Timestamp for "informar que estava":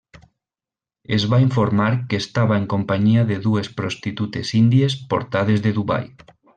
1.43-2.59